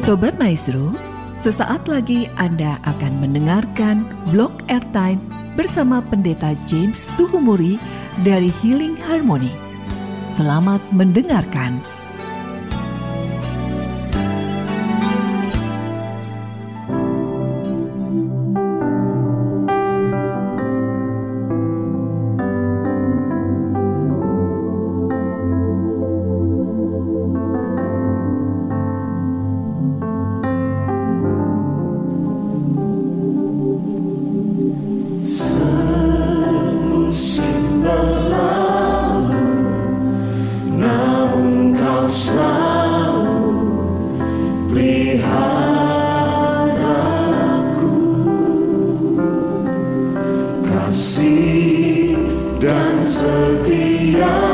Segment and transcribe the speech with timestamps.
[0.00, 0.96] Sobat Maestro,
[1.36, 5.20] sesaat lagi Anda akan mendengarkan blog airtime
[5.60, 7.76] bersama Pendeta James Tuhumuri
[8.24, 9.52] dari Healing Harmony.
[10.24, 11.84] Selamat mendengarkan.
[53.10, 54.49] Sing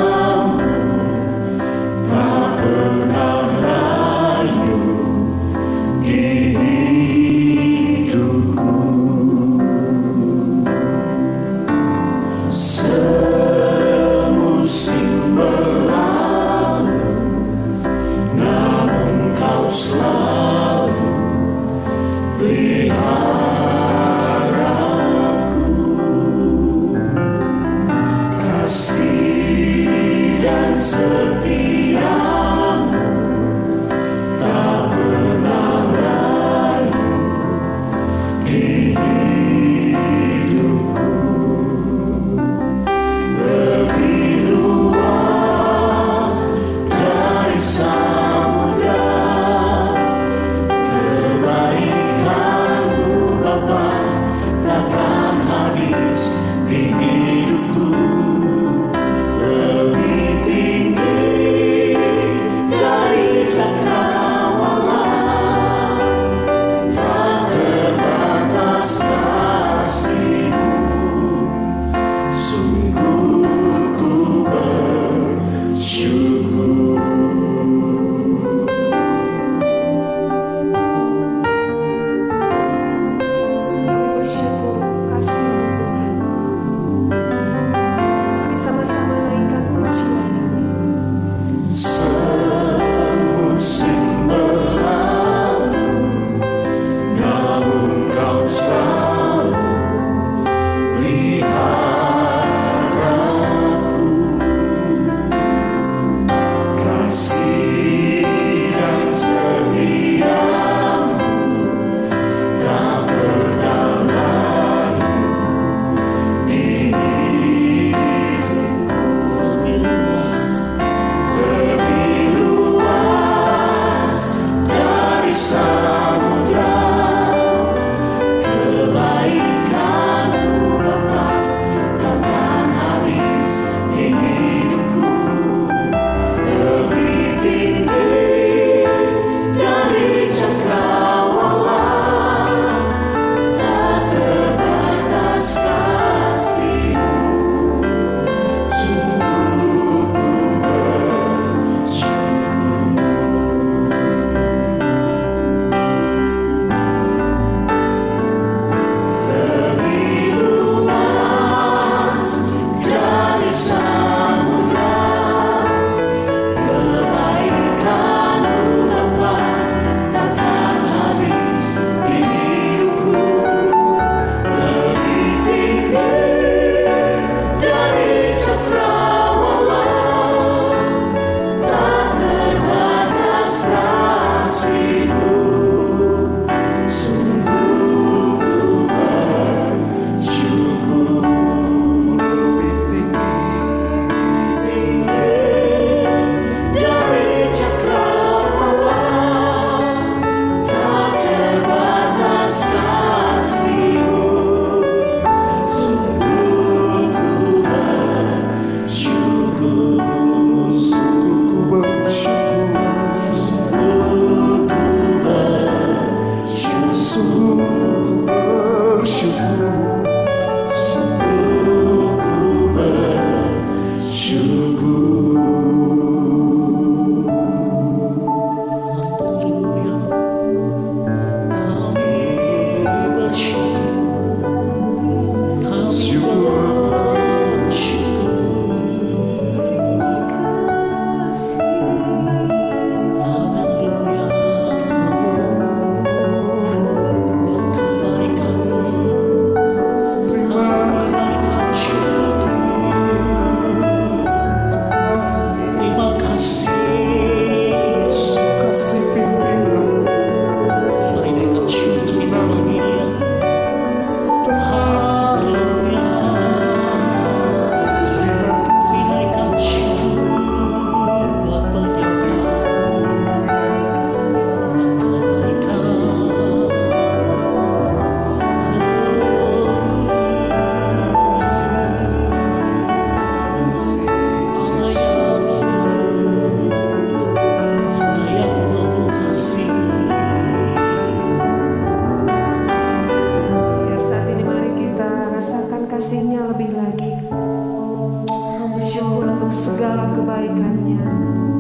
[300.67, 301.56] камня.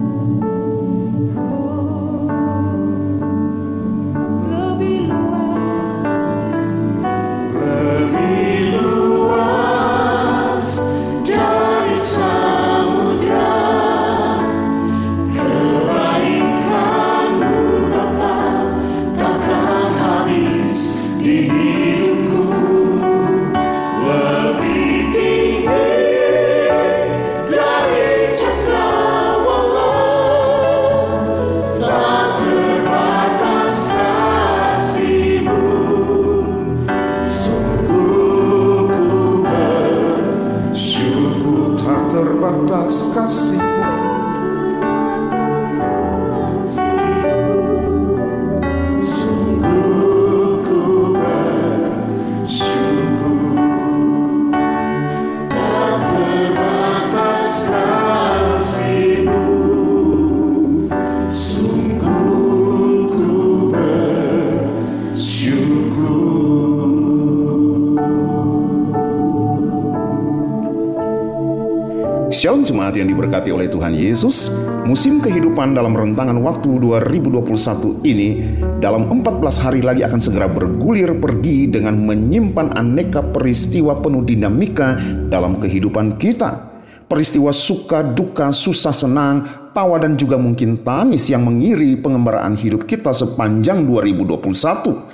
[73.36, 74.48] Diberkati oleh Tuhan Yesus
[74.88, 78.28] Musim kehidupan dalam rentangan waktu 2021 ini
[78.80, 84.96] Dalam 14 hari lagi akan segera bergulir pergi Dengan menyimpan aneka peristiwa penuh dinamika
[85.28, 86.72] dalam kehidupan kita.
[87.06, 93.14] Peristiwa suka, duka, susah, senang, tawa dan juga mungkin tangis yang mengiri pengembaraan hidup kita
[93.14, 95.05] sepanjang 2021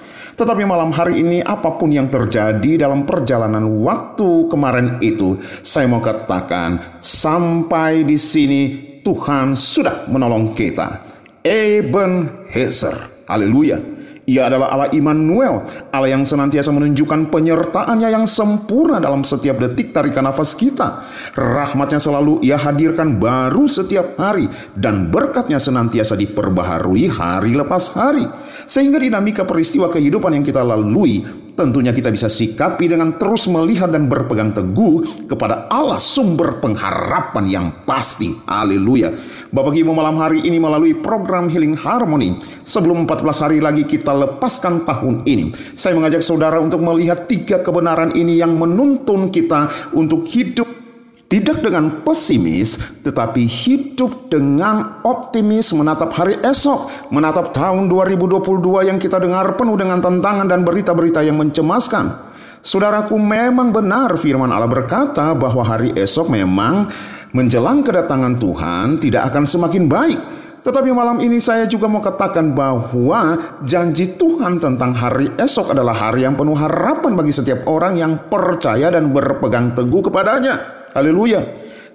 [0.42, 6.02] tetapi malam hari ini apa pun yang terjadi dalam perjalanan waktu kemarin itu, saya mau
[6.02, 8.62] katakan sampai di sini
[9.06, 11.06] Tuhan sudah menolong kita.
[11.46, 13.22] Eben Heser.
[13.30, 14.01] Haleluya.
[14.22, 20.22] Ia adalah Allah Immanuel, Allah yang senantiasa menunjukkan penyertaannya yang sempurna dalam setiap detik tarikan
[20.22, 21.02] nafas kita.
[21.34, 24.46] Rahmatnya selalu ia hadirkan baru setiap hari
[24.78, 28.22] dan berkatnya senantiasa diperbaharui hari lepas hari.
[28.62, 34.08] Sehingga dinamika peristiwa kehidupan yang kita lalui tentunya kita bisa sikapi dengan terus melihat dan
[34.10, 38.32] berpegang teguh kepada Allah sumber pengharapan yang pasti.
[38.48, 39.12] Haleluya.
[39.52, 42.40] Bapak Ibu malam hari ini melalui program Healing Harmony.
[42.64, 45.52] Sebelum 14 hari lagi kita lepaskan tahun ini.
[45.76, 50.81] Saya mengajak saudara untuk melihat tiga kebenaran ini yang menuntun kita untuk hidup
[51.32, 59.16] tidak dengan pesimis, tetapi hidup dengan optimis menatap hari esok, menatap tahun 2022 yang kita
[59.16, 62.36] dengar penuh dengan tantangan dan berita-berita yang mencemaskan.
[62.60, 66.92] Saudaraku, memang benar firman Allah berkata bahwa hari esok memang
[67.32, 70.20] menjelang kedatangan Tuhan tidak akan semakin baik.
[70.62, 76.28] Tetapi malam ini saya juga mau katakan bahwa janji Tuhan tentang hari esok adalah hari
[76.28, 80.81] yang penuh harapan bagi setiap orang yang percaya dan berpegang teguh kepadanya.
[80.92, 81.40] Haleluya.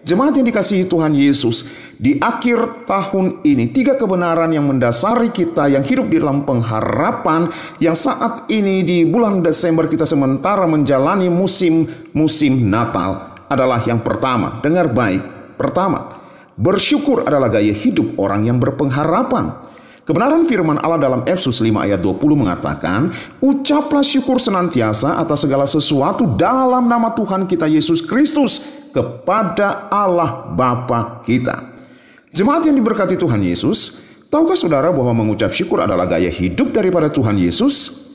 [0.02, 1.68] Jemaat yang dikasihi Tuhan Yesus,
[2.00, 7.94] di akhir tahun ini tiga kebenaran yang mendasari kita yang hidup di dalam pengharapan yang
[7.94, 15.22] saat ini di bulan Desember kita sementara menjalani musim-musim Natal adalah yang pertama, dengar baik.
[15.60, 16.08] Pertama,
[16.56, 19.60] bersyukur adalah gaya hidup orang yang berpengharapan.
[20.08, 23.12] Kebenaran firman Allah dalam Efesus 5 ayat 20 mengatakan,
[23.44, 28.64] Ucaplah syukur senantiasa atas segala sesuatu dalam nama Tuhan kita Yesus Kristus
[28.98, 31.70] kepada Allah Bapa kita.
[32.34, 34.02] Jemaat yang diberkati Tuhan Yesus,
[34.34, 38.06] tahukah saudara bahwa mengucap syukur adalah gaya hidup daripada Tuhan Yesus?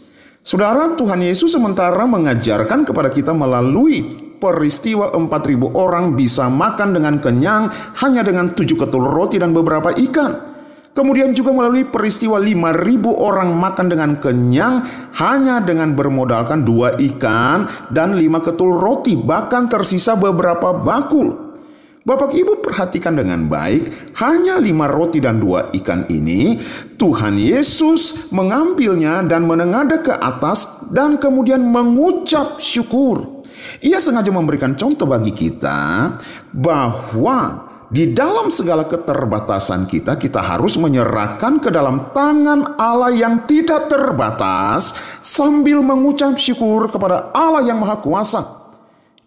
[0.43, 7.71] Saudara, Tuhan Yesus sementara mengajarkan kepada kita melalui peristiwa 4000 orang bisa makan dengan kenyang
[8.03, 10.52] hanya dengan tujuh ketul roti dan beberapa ikan.
[10.93, 14.85] Kemudian juga melalui peristiwa 5000 orang makan dengan kenyang
[15.17, 21.57] hanya dengan bermodalkan dua ikan dan lima ketul roti bahkan tersisa beberapa bakul.
[22.03, 26.61] Bapak Ibu perhatikan dengan baik, hanya lima roti dan dua ikan ini,
[26.99, 33.47] Tuhan Yesus mengambilnya dan menengadah ke atas dan kemudian mengucap syukur.
[33.81, 36.19] Ia sengaja memberikan contoh bagi kita
[36.51, 43.93] bahwa di dalam segala keterbatasan kita, kita harus menyerahkan ke dalam tangan Allah yang tidak
[43.93, 48.49] terbatas sambil mengucap syukur kepada Allah yang Maha Kuasa.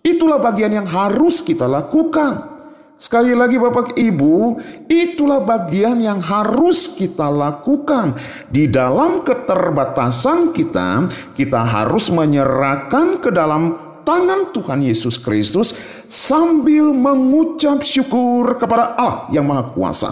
[0.02, 2.58] Itulah bagian yang harus kita lakukan.
[2.98, 4.58] Sekali lagi Bapak Ibu,
[4.90, 8.18] itulah bagian yang harus kita lakukan.
[8.50, 11.06] Di dalam keterbatasan kita,
[11.38, 15.74] kita harus menyerahkan ke dalam tangan Tuhan Yesus Kristus
[16.06, 20.12] sambil mengucap syukur kepada Allah yang Maha Kuasa.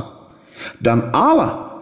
[0.81, 1.73] Dan Allah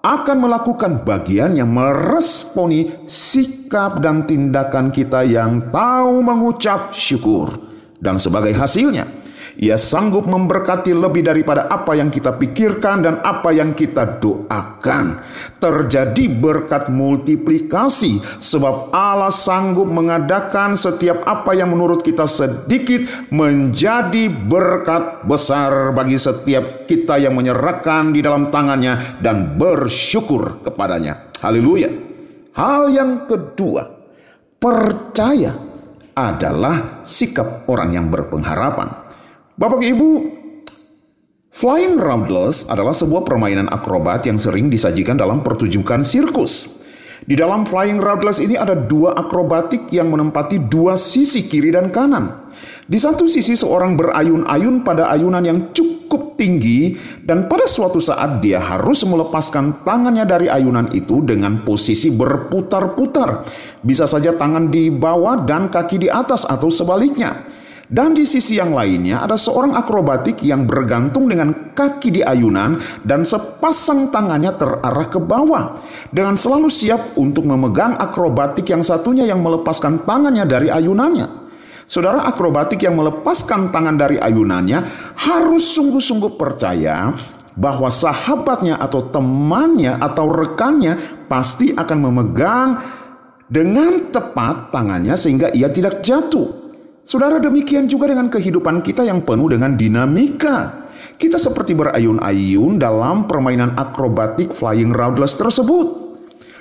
[0.00, 7.52] akan melakukan bagian yang meresponi sikap dan tindakan kita yang tahu mengucap syukur.
[8.00, 9.19] Dan sebagai hasilnya,
[9.60, 15.20] ia sanggup memberkati lebih daripada apa yang kita pikirkan dan apa yang kita doakan.
[15.60, 25.28] Terjadi berkat multiplikasi sebab Allah sanggup mengadakan setiap apa yang menurut kita sedikit menjadi berkat
[25.28, 31.36] besar bagi setiap kita yang menyerahkan di dalam tangannya dan bersyukur kepadanya.
[31.44, 31.92] Haleluya.
[32.56, 33.84] Hal yang kedua,
[34.56, 35.52] percaya
[36.16, 39.09] adalah sikap orang yang berpengharapan.
[39.60, 40.24] Bapak Ibu,
[41.52, 46.80] Flying Roundless adalah sebuah permainan akrobat yang sering disajikan dalam pertunjukan sirkus.
[47.28, 52.48] Di dalam Flying Roundless ini ada dua akrobatik yang menempati dua sisi kiri dan kanan.
[52.88, 58.64] Di satu sisi seorang berayun-ayun pada ayunan yang cukup tinggi dan pada suatu saat dia
[58.64, 63.44] harus melepaskan tangannya dari ayunan itu dengan posisi berputar-putar.
[63.84, 67.59] Bisa saja tangan di bawah dan kaki di atas atau sebaliknya.
[67.90, 73.26] Dan di sisi yang lainnya ada seorang akrobatik yang bergantung dengan kaki di ayunan dan
[73.26, 75.82] sepasang tangannya terarah ke bawah.
[76.14, 81.50] Dengan selalu siap untuk memegang akrobatik yang satunya yang melepaskan tangannya dari ayunannya.
[81.90, 84.78] Saudara akrobatik yang melepaskan tangan dari ayunannya
[85.26, 87.10] harus sungguh-sungguh percaya
[87.58, 92.78] bahwa sahabatnya atau temannya atau rekannya pasti akan memegang
[93.50, 96.69] dengan tepat tangannya sehingga ia tidak jatuh.
[97.00, 100.88] Saudara demikian juga dengan kehidupan kita yang penuh dengan dinamika.
[101.16, 106.12] Kita seperti berayun-ayun dalam permainan akrobatik flying roundless tersebut.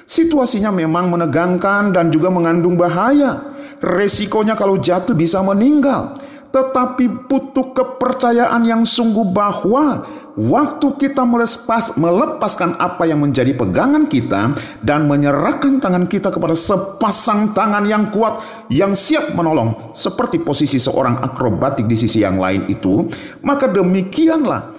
[0.07, 3.55] Situasinya memang menegangkan dan juga mengandung bahaya.
[3.79, 6.19] Resikonya kalau jatuh bisa meninggal.
[6.49, 10.07] Tetapi butuh kepercayaan yang sungguh bahwa
[10.39, 17.51] waktu kita melepas, melepaskan apa yang menjadi pegangan kita dan menyerahkan tangan kita kepada sepasang
[17.51, 18.39] tangan yang kuat
[18.71, 23.03] yang siap menolong seperti posisi seorang akrobatik di sisi yang lain itu,
[23.43, 24.71] maka demikianlah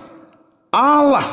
[0.73, 1.29] Allah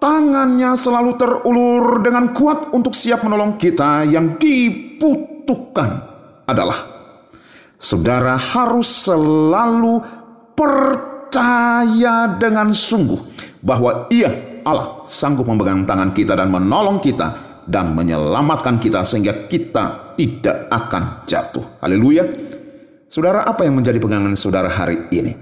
[0.00, 6.00] tangannya selalu terulur dengan kuat untuk siap menolong kita yang dibutuhkan
[6.48, 6.80] adalah
[7.76, 10.00] saudara harus selalu
[10.56, 18.80] percaya dengan sungguh bahwa ia Allah sanggup memegang tangan kita dan menolong kita dan menyelamatkan
[18.80, 21.80] kita sehingga kita tidak akan jatuh.
[21.80, 22.24] Haleluya.
[23.10, 25.32] Saudara, apa yang menjadi pegangan saudara hari ini?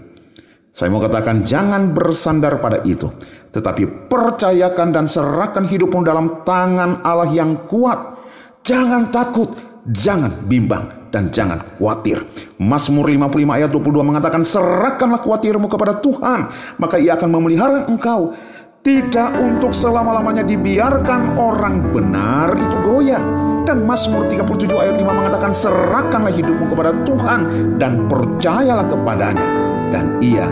[0.68, 3.10] Saya mau katakan jangan bersandar pada itu
[3.48, 8.20] tetapi percayakan dan serahkan hidupmu dalam tangan Allah yang kuat.
[8.60, 9.48] Jangan takut,
[9.88, 12.24] jangan bimbang, dan jangan khawatir.
[12.60, 16.48] Mazmur 55 ayat 22 mengatakan, Serahkanlah khawatirmu kepada Tuhan,
[16.80, 18.32] maka ia akan memelihara engkau.
[18.78, 23.20] Tidak untuk selama-lamanya dibiarkan orang benar itu goyah.
[23.66, 27.40] Dan Mazmur 37 ayat 5 mengatakan, Serahkanlah hidupmu kepada Tuhan
[27.76, 29.48] dan percayalah kepadanya.
[29.88, 30.48] Dan ia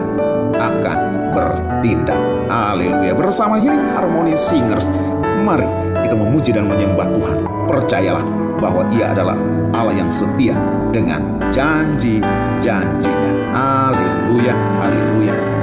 [0.56, 0.98] akan
[1.32, 2.20] bertindak.
[2.48, 3.12] Haleluya.
[3.12, 4.88] Bersama Healing Harmony Singers,
[5.44, 5.68] mari
[6.04, 7.38] kita memuji dan menyembah Tuhan.
[7.66, 9.36] Percayalah bahwa Ia adalah
[9.72, 10.56] Allah yang setia
[10.92, 13.32] dengan janji-janjinya.
[13.52, 14.54] Haleluya.
[14.80, 15.55] Haleluya.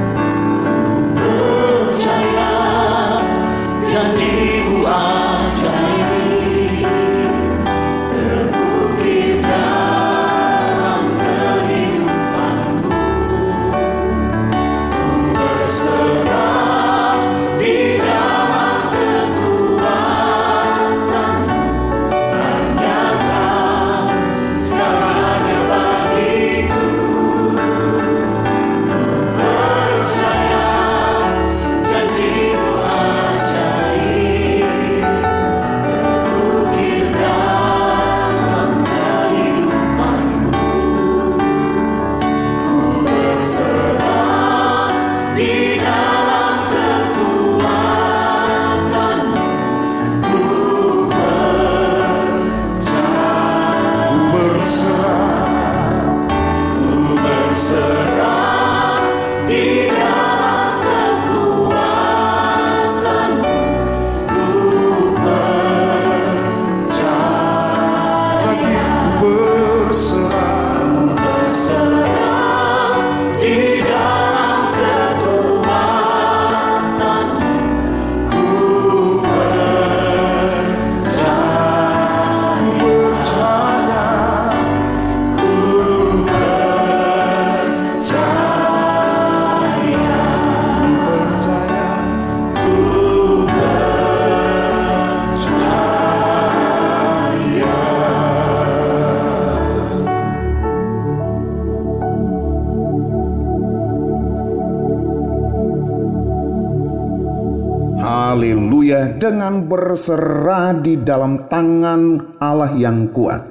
[109.24, 113.48] Dengan berserah di dalam tangan Allah yang kuat.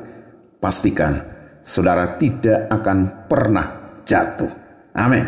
[0.61, 1.17] Pastikan
[1.65, 4.53] saudara tidak akan pernah jatuh.
[4.93, 5.25] Amin.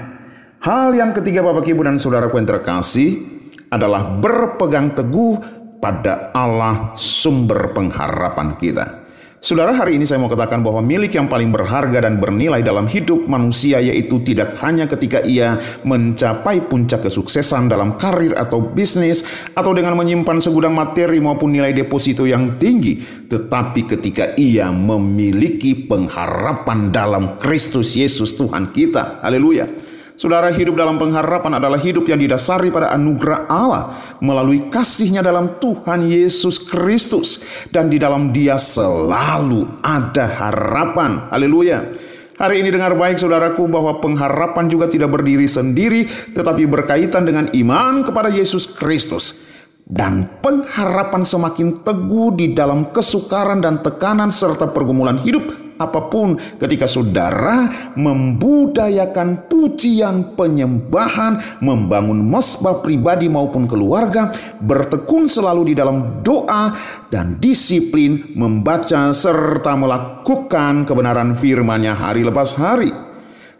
[0.60, 3.24] Hal yang ketiga Bapak Ibu dan Saudaraku yang terkasih
[3.72, 5.40] adalah berpegang teguh
[5.80, 9.03] pada Allah sumber pengharapan kita.
[9.44, 13.28] Saudara, hari ini saya mau katakan bahwa milik yang paling berharga dan bernilai dalam hidup
[13.28, 19.20] manusia yaitu tidak hanya ketika ia mencapai puncak kesuksesan dalam karir atau bisnis
[19.52, 26.88] atau dengan menyimpan segudang materi maupun nilai deposito yang tinggi, tetapi ketika ia memiliki pengharapan
[26.88, 29.20] dalam Kristus Yesus Tuhan kita.
[29.20, 29.93] Haleluya.
[30.14, 36.06] Saudara hidup dalam pengharapan adalah hidup yang didasari pada anugerah Allah melalui kasihnya dalam Tuhan
[36.06, 37.42] Yesus Kristus.
[37.66, 41.26] Dan di dalam dia selalu ada harapan.
[41.34, 41.90] Haleluya.
[42.38, 48.06] Hari ini dengar baik saudaraku bahwa pengharapan juga tidak berdiri sendiri tetapi berkaitan dengan iman
[48.06, 49.34] kepada Yesus Kristus.
[49.82, 56.86] Dan pengharapan semakin teguh di dalam kesukaran dan tekanan serta pergumulan hidup apa pun ketika
[56.86, 64.30] saudara membudayakan pujian penyembahan, membangun mesbah pribadi maupun keluarga,
[64.62, 66.72] bertekun selalu di dalam doa
[67.10, 73.03] dan disiplin membaca serta melakukan kebenaran firman-Nya hari lepas hari.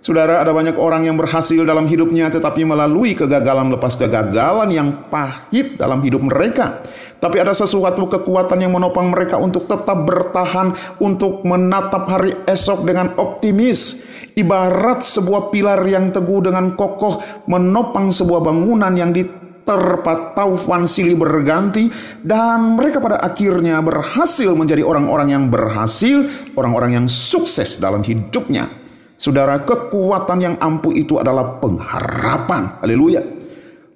[0.04, 5.80] Saudara, ada banyak orang yang berhasil dalam hidupnya tetapi melalui kegagalan lepas kegagalan yang pahit
[5.80, 6.84] dalam hidup mereka.
[7.16, 13.16] Tapi ada sesuatu kekuatan yang menopang mereka untuk tetap bertahan, untuk menatap hari esok dengan
[13.16, 14.04] optimis.
[14.36, 21.88] Ibarat sebuah pilar yang teguh dengan kokoh menopang sebuah bangunan yang diterpa taufan silih berganti
[22.20, 26.28] dan mereka pada akhirnya berhasil menjadi orang-orang yang berhasil,
[26.60, 28.83] orang-orang yang sukses dalam hidupnya.
[29.24, 32.76] Saudara, kekuatan yang ampuh itu adalah pengharapan.
[32.84, 33.24] Haleluya.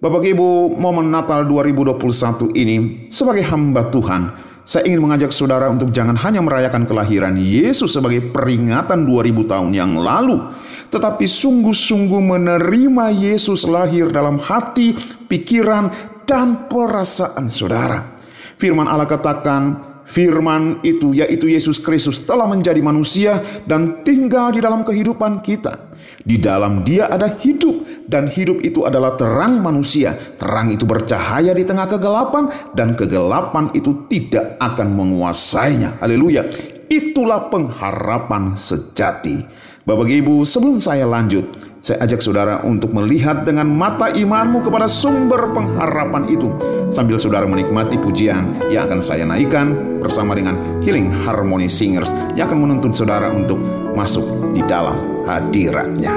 [0.00, 2.76] Bapak Ibu, momen Natal 2021 ini
[3.12, 4.32] sebagai hamba Tuhan,
[4.64, 10.00] saya ingin mengajak saudara untuk jangan hanya merayakan kelahiran Yesus sebagai peringatan 2000 tahun yang
[10.00, 10.48] lalu,
[10.88, 14.96] tetapi sungguh-sungguh menerima Yesus lahir dalam hati,
[15.28, 15.92] pikiran,
[16.24, 18.16] dan perasaan saudara.
[18.56, 19.76] Firman Allah katakan,
[20.08, 25.92] Firman itu, yaitu Yesus Kristus, telah menjadi manusia dan tinggal di dalam kehidupan kita.
[26.24, 30.16] Di dalam Dia ada hidup, dan hidup itu adalah terang manusia.
[30.40, 36.00] Terang itu bercahaya di tengah kegelapan, dan kegelapan itu tidak akan menguasainya.
[36.00, 36.48] Haleluya!
[36.88, 39.44] Itulah pengharapan sejati.
[39.84, 45.54] Bapak Ibu, sebelum saya lanjut, saya ajak saudara untuk melihat dengan mata imanmu kepada sumber
[45.54, 46.50] pengharapan itu.
[46.90, 52.66] Sambil saudara menikmati pujian yang akan saya naikkan bersama dengan Healing Harmony Singers yang akan
[52.66, 53.62] menuntun saudara untuk
[53.94, 54.26] masuk
[54.58, 56.14] di dalam hadiratnya.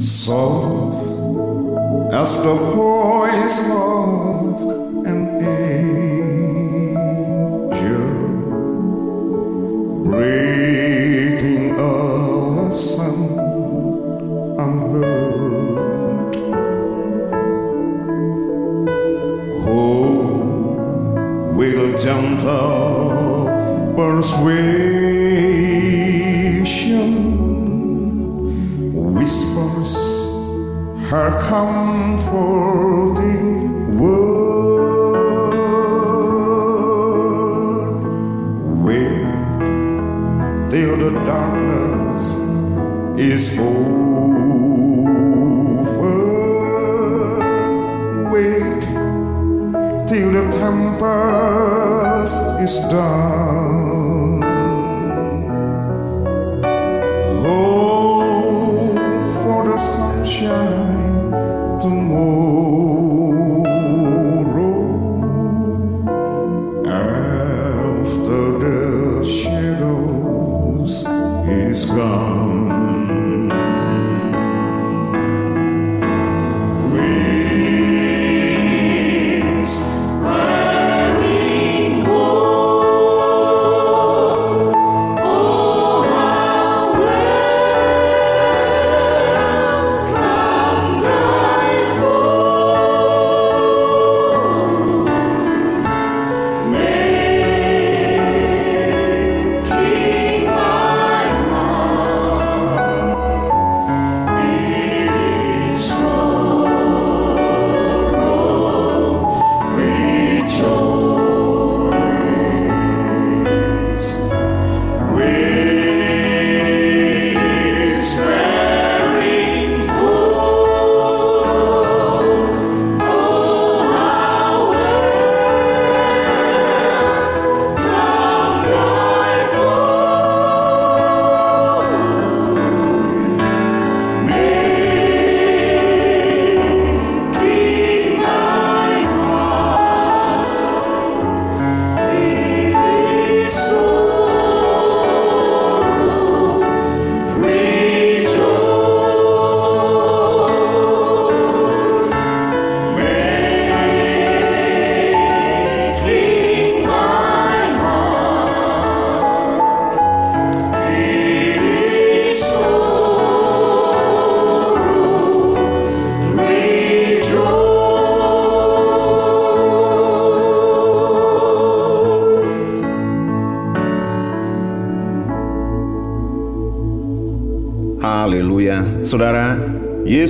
[0.00, 0.98] Soft
[2.10, 4.33] as the voice of
[31.14, 32.50] her comforting
[34.00, 35.14] word.
[38.84, 39.22] Wait
[40.70, 42.24] till the darkness
[43.16, 43.94] is over.
[48.32, 48.82] Wait
[50.08, 53.53] till the tempest is done.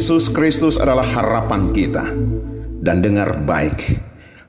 [0.05, 2.05] Yesus Kristus adalah harapan kita.
[2.77, 3.97] Dan dengar baik,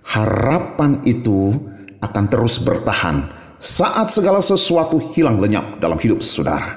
[0.04, 1.56] harapan itu
[2.04, 3.24] akan terus bertahan
[3.56, 6.76] saat segala sesuatu hilang lenyap dalam hidup saudara.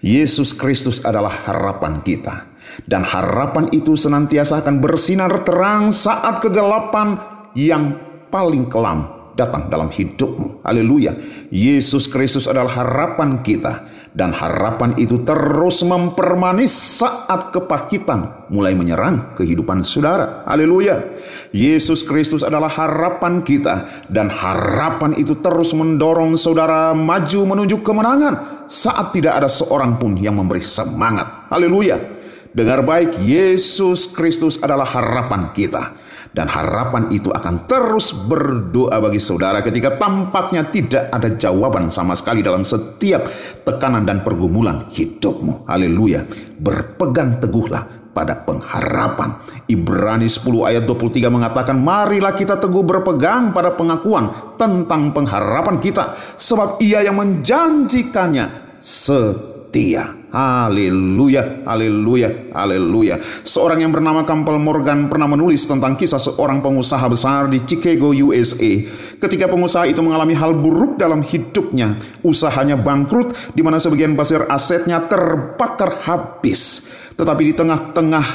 [0.00, 2.48] Yesus Kristus adalah harapan kita,
[2.88, 7.20] dan harapan itu senantiasa akan bersinar terang saat kegelapan
[7.52, 8.00] yang
[8.32, 10.62] paling kelam datang dalam hidupmu.
[10.66, 11.16] Haleluya.
[11.50, 19.86] Yesus Kristus adalah harapan kita dan harapan itu terus mempermanis saat kepahitan mulai menyerang kehidupan
[19.86, 20.42] saudara.
[20.50, 21.14] Haleluya.
[21.54, 29.14] Yesus Kristus adalah harapan kita dan harapan itu terus mendorong saudara maju menuju kemenangan saat
[29.14, 31.46] tidak ada seorang pun yang memberi semangat.
[31.50, 32.18] Haleluya.
[32.50, 39.58] Dengar baik, Yesus Kristus adalah harapan kita dan harapan itu akan terus berdoa bagi saudara
[39.62, 43.26] ketika tampaknya tidak ada jawaban sama sekali dalam setiap
[43.66, 45.66] tekanan dan pergumulan hidupmu.
[45.66, 46.22] Haleluya.
[46.60, 49.38] Berpegang teguhlah pada pengharapan.
[49.70, 56.82] Ibrani 10 ayat 23 mengatakan, Marilah kita teguh berpegang pada pengakuan tentang pengharapan kita, sebab
[56.82, 60.19] ia yang menjanjikannya setia.
[60.30, 63.18] Haleluya, haleluya, haleluya.
[63.42, 68.86] Seorang yang bernama Campbell Morgan pernah menulis tentang kisah seorang pengusaha besar di Chicago, USA.
[69.18, 75.02] Ketika pengusaha itu mengalami hal buruk dalam hidupnya, usahanya bangkrut di mana sebagian besar asetnya
[75.10, 76.86] terbakar habis.
[77.18, 78.26] Tetapi di tengah-tengah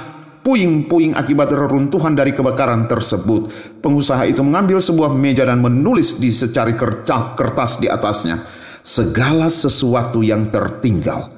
[0.43, 3.47] puing-puing akibat reruntuhan dari kebakaran tersebut.
[3.79, 8.43] Pengusaha itu mengambil sebuah meja dan menulis di secari kertas di atasnya.
[8.83, 11.34] Segala sesuatu yang tertinggal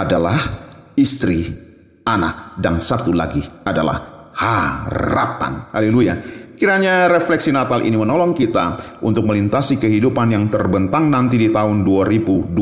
[0.00, 0.40] adalah
[0.96, 1.52] istri,
[2.08, 5.68] anak, dan satu lagi adalah harapan.
[5.72, 6.14] Haleluya.
[6.60, 12.52] Kiranya refleksi Natal ini menolong kita untuk melintasi kehidupan yang terbentang nanti di tahun 2022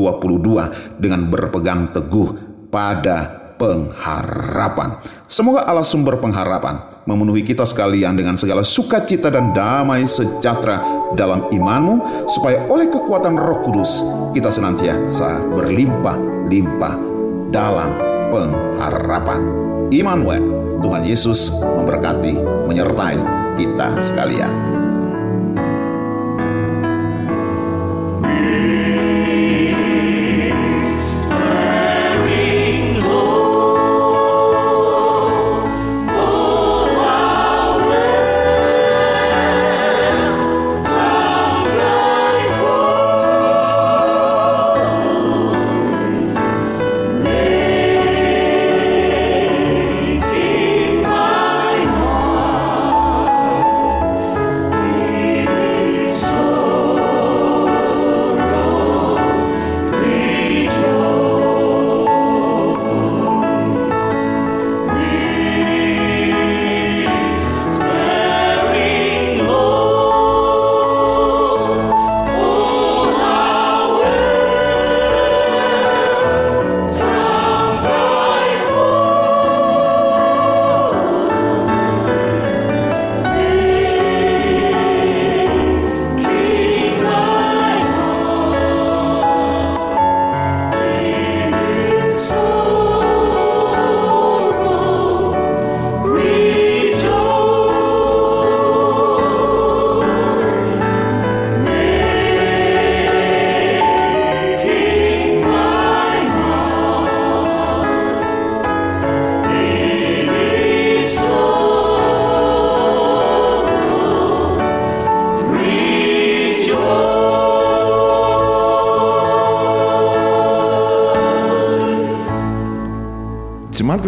[0.95, 2.29] dengan berpegang teguh
[2.71, 5.03] pada pengharapan.
[5.27, 10.79] Semoga Allah sumber pengharapan memenuhi kita sekalian dengan segala sukacita dan damai sejahtera
[11.19, 13.99] dalam imanmu supaya oleh kekuatan Roh Kudus
[14.31, 17.08] kita senantiasa berlimpah-limpah
[17.49, 17.97] dalam
[18.29, 19.41] pengharapan.
[19.89, 20.43] Immanuel,
[20.85, 22.37] Tuhan Yesus memberkati,
[22.69, 23.17] menyertai
[23.57, 24.68] kita sekalian.